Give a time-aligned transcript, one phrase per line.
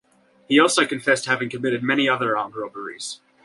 [0.47, 3.19] He also confessed to having committed many other armed robberies.